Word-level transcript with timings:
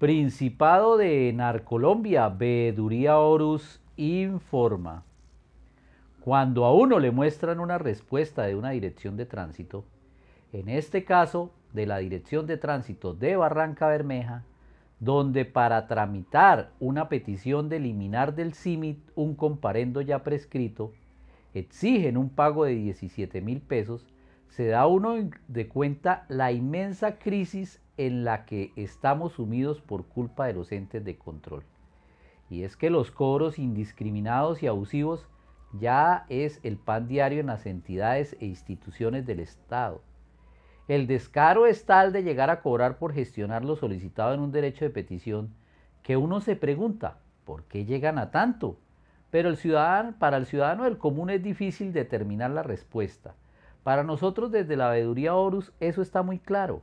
Principado 0.00 0.96
de 0.96 1.30
Narcolombia, 1.34 2.30
Veeduría 2.30 3.18
Horus 3.18 3.82
informa. 3.98 5.04
Cuando 6.24 6.64
a 6.64 6.72
uno 6.72 6.98
le 6.98 7.10
muestran 7.10 7.60
una 7.60 7.76
respuesta 7.76 8.44
de 8.44 8.56
una 8.56 8.70
dirección 8.70 9.18
de 9.18 9.26
tránsito, 9.26 9.84
en 10.54 10.70
este 10.70 11.04
caso 11.04 11.50
de 11.74 11.84
la 11.84 11.98
Dirección 11.98 12.46
de 12.46 12.56
Tránsito 12.56 13.12
de 13.12 13.36
Barranca 13.36 13.88
Bermeja, 13.88 14.42
donde 15.00 15.44
para 15.44 15.86
tramitar 15.86 16.70
una 16.80 17.10
petición 17.10 17.68
de 17.68 17.76
eliminar 17.76 18.34
del 18.34 18.54
CIMIT 18.54 19.00
un 19.16 19.34
comparendo 19.34 20.00
ya 20.00 20.22
prescrito, 20.24 20.92
exigen 21.52 22.16
un 22.16 22.30
pago 22.30 22.64
de 22.64 22.74
17 22.74 23.42
mil 23.42 23.60
pesos, 23.60 24.06
se 24.48 24.66
da 24.68 24.86
uno 24.86 25.28
de 25.46 25.68
cuenta 25.68 26.24
la 26.28 26.52
inmensa 26.52 27.18
crisis 27.18 27.82
en 28.06 28.24
la 28.24 28.46
que 28.46 28.72
estamos 28.76 29.34
sumidos 29.34 29.82
por 29.82 30.06
culpa 30.06 30.46
de 30.46 30.54
los 30.54 30.72
entes 30.72 31.04
de 31.04 31.18
control. 31.18 31.64
Y 32.48 32.62
es 32.62 32.74
que 32.74 32.88
los 32.88 33.10
cobros 33.10 33.58
indiscriminados 33.58 34.62
y 34.62 34.68
abusivos 34.68 35.26
ya 35.74 36.24
es 36.30 36.60
el 36.62 36.78
pan 36.78 37.08
diario 37.08 37.40
en 37.40 37.48
las 37.48 37.66
entidades 37.66 38.38
e 38.40 38.46
instituciones 38.46 39.26
del 39.26 39.38
Estado. 39.38 40.00
El 40.88 41.06
descaro 41.06 41.66
es 41.66 41.84
tal 41.84 42.10
de 42.14 42.22
llegar 42.22 42.48
a 42.48 42.62
cobrar 42.62 42.96
por 42.96 43.12
gestionar 43.12 43.66
lo 43.66 43.76
solicitado 43.76 44.32
en 44.32 44.40
un 44.40 44.50
derecho 44.50 44.86
de 44.86 44.90
petición 44.90 45.52
que 46.02 46.16
uno 46.16 46.40
se 46.40 46.56
pregunta, 46.56 47.18
¿por 47.44 47.64
qué 47.64 47.84
llegan 47.84 48.18
a 48.18 48.30
tanto? 48.30 48.78
Pero 49.30 49.50
el 49.50 49.58
ciudadano, 49.58 50.14
para 50.18 50.38
el 50.38 50.46
ciudadano 50.46 50.84
del 50.84 50.96
común 50.96 51.28
es 51.28 51.42
difícil 51.42 51.92
determinar 51.92 52.50
la 52.50 52.62
respuesta. 52.62 53.34
Para 53.82 54.04
nosotros 54.04 54.50
desde 54.50 54.76
la 54.76 54.88
veeduría 54.88 55.34
Horus 55.34 55.74
eso 55.80 56.00
está 56.00 56.22
muy 56.22 56.38
claro. 56.38 56.80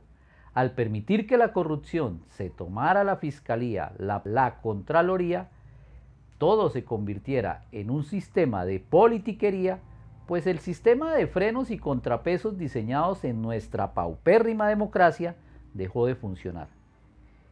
Al 0.54 0.72
permitir 0.72 1.26
que 1.26 1.36
la 1.36 1.52
corrupción 1.52 2.22
se 2.28 2.50
tomara 2.50 3.04
la 3.04 3.16
fiscalía, 3.16 3.92
la, 3.98 4.22
la 4.24 4.60
contraloría, 4.60 5.48
todo 6.38 6.70
se 6.70 6.84
convirtiera 6.84 7.64
en 7.72 7.90
un 7.90 8.04
sistema 8.04 8.64
de 8.64 8.80
politiquería, 8.80 9.80
pues 10.26 10.46
el 10.46 10.58
sistema 10.58 11.14
de 11.14 11.26
frenos 11.26 11.70
y 11.70 11.78
contrapesos 11.78 12.58
diseñados 12.58 13.24
en 13.24 13.42
nuestra 13.42 13.94
paupérrima 13.94 14.68
democracia 14.68 15.36
dejó 15.74 16.06
de 16.06 16.14
funcionar. 16.14 16.68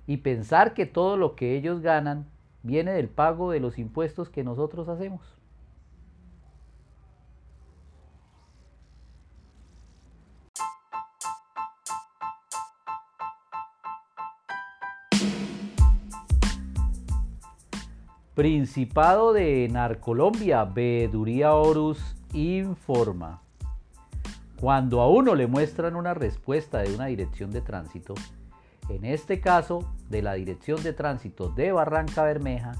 Y 0.06 0.18
pensar 0.18 0.74
que 0.74 0.86
todo 0.86 1.16
lo 1.16 1.34
que 1.34 1.56
ellos 1.56 1.80
ganan 1.80 2.26
viene 2.62 2.92
del 2.92 3.08
pago 3.08 3.50
de 3.50 3.60
los 3.60 3.78
impuestos 3.78 4.28
que 4.28 4.44
nosotros 4.44 4.88
hacemos. 4.88 5.36
Principado 18.36 19.32
de 19.32 19.66
Narcolombia, 19.72 20.64
Veeduría 20.64 21.54
Horus 21.54 22.14
informa. 22.34 23.40
Cuando 24.60 25.00
a 25.00 25.08
uno 25.08 25.34
le 25.34 25.46
muestran 25.46 25.96
una 25.96 26.12
respuesta 26.12 26.80
de 26.80 26.94
una 26.94 27.06
dirección 27.06 27.50
de 27.50 27.62
tránsito, 27.62 28.12
en 28.90 29.06
este 29.06 29.40
caso 29.40 29.90
de 30.10 30.20
la 30.20 30.34
Dirección 30.34 30.82
de 30.82 30.92
Tránsito 30.92 31.48
de 31.48 31.72
Barranca 31.72 32.24
Bermeja, 32.24 32.72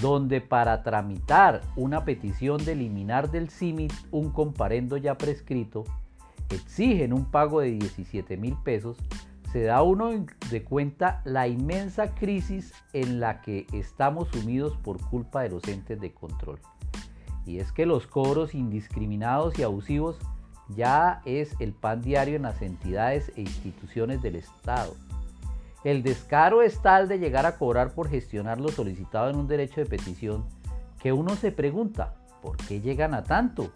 donde 0.00 0.40
para 0.40 0.82
tramitar 0.82 1.60
una 1.76 2.06
petición 2.06 2.64
de 2.64 2.72
eliminar 2.72 3.30
del 3.30 3.50
CIMIT 3.50 3.92
un 4.12 4.30
comparendo 4.30 4.96
ya 4.96 5.18
prescrito, 5.18 5.84
exigen 6.48 7.12
un 7.12 7.26
pago 7.26 7.60
de 7.60 7.72
17 7.72 8.38
mil 8.38 8.56
pesos 8.64 8.96
se 9.52 9.62
da 9.62 9.82
uno 9.82 10.10
de 10.50 10.64
cuenta 10.64 11.20
la 11.24 11.46
inmensa 11.48 12.14
crisis 12.14 12.74
en 12.92 13.20
la 13.20 13.40
que 13.40 13.66
estamos 13.72 14.28
sumidos 14.28 14.76
por 14.76 15.00
culpa 15.08 15.42
de 15.42 15.50
los 15.50 15.66
entes 15.68 16.00
de 16.00 16.12
control. 16.12 16.60
Y 17.44 17.58
es 17.58 17.70
que 17.72 17.86
los 17.86 18.06
cobros 18.06 18.54
indiscriminados 18.54 19.58
y 19.58 19.62
abusivos 19.62 20.18
ya 20.68 21.22
es 21.24 21.54
el 21.60 21.72
pan 21.72 22.02
diario 22.02 22.36
en 22.36 22.42
las 22.42 22.60
entidades 22.60 23.32
e 23.36 23.42
instituciones 23.42 24.20
del 24.20 24.34
Estado. 24.34 24.94
El 25.84 26.02
descaro 26.02 26.62
es 26.62 26.82
tal 26.82 27.06
de 27.06 27.20
llegar 27.20 27.46
a 27.46 27.56
cobrar 27.56 27.94
por 27.94 28.08
gestionar 28.08 28.60
lo 28.60 28.68
solicitado 28.70 29.30
en 29.30 29.36
un 29.36 29.46
derecho 29.46 29.80
de 29.80 29.86
petición 29.86 30.44
que 30.98 31.12
uno 31.12 31.36
se 31.36 31.52
pregunta, 31.52 32.14
¿por 32.42 32.56
qué 32.56 32.80
llegan 32.80 33.14
a 33.14 33.22
tanto? 33.22 33.70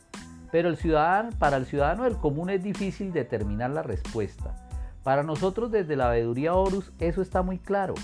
Pero 0.50 0.69
el 0.69 0.77
ciudadano, 0.77 1.31
para 1.39 1.59
el 1.59 1.66
ciudadano 1.66 2.03
del 2.03 2.16
común 2.16 2.50
es 2.50 2.61
difícil 2.61 3.12
determinar 3.12 3.71
la 3.71 3.84
respuesta 3.84 4.70
para 5.03 5.22
nosotros 5.22 5.71
desde 5.71 5.97
la 5.97 6.11
veeduría 6.11 6.55
Horus 6.55 6.93
eso 6.99 7.22
está 7.22 7.43
muy 7.43 7.59
claro. 7.59 7.94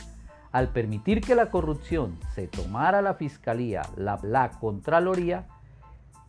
Al 0.52 0.68
permitir 0.68 1.20
que 1.20 1.34
la 1.34 1.50
corrupción 1.50 2.18
se 2.34 2.48
tomara 2.48 3.02
la 3.02 3.14
fiscalía, 3.14 3.82
la, 3.96 4.18
la 4.22 4.50
contraloría, 4.52 5.46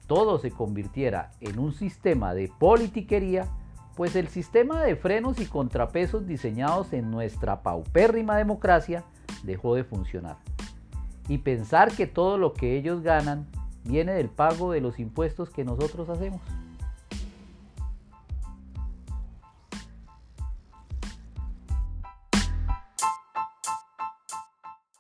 todo 0.07 0.39
se 0.39 0.51
convirtiera 0.51 1.31
en 1.39 1.59
un 1.59 1.73
sistema 1.73 2.33
de 2.33 2.51
politiquería, 2.59 3.47
pues 3.95 4.15
el 4.15 4.27
sistema 4.27 4.83
de 4.83 4.95
frenos 4.95 5.39
y 5.39 5.45
contrapesos 5.45 6.27
diseñados 6.27 6.93
en 6.93 7.09
nuestra 7.09 7.63
paupérrima 7.63 8.37
democracia 8.37 9.03
dejó 9.43 9.75
de 9.75 9.83
funcionar. 9.83 10.37
Y 11.29 11.39
pensar 11.39 11.91
que 11.91 12.07
todo 12.07 12.37
lo 12.37 12.53
que 12.53 12.77
ellos 12.77 13.01
ganan 13.01 13.47
viene 13.83 14.13
del 14.13 14.29
pago 14.29 14.71
de 14.71 14.81
los 14.81 14.99
impuestos 14.99 15.49
que 15.49 15.63
nosotros 15.63 16.09
hacemos. 16.09 16.41